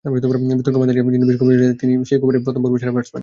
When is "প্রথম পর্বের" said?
2.45-2.79